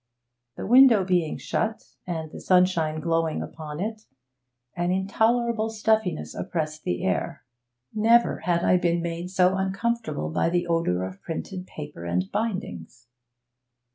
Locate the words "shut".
1.37-1.83